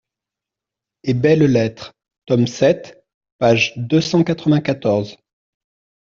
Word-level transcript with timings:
et 1.03 1.13
belles-lettres, 1.13 1.93
tome 2.25 2.47
sept, 2.47 3.03
page 3.37 3.73
deux 3.77 4.01
cent 4.01 4.23
quatre-vingt-quatorze). 4.23 5.15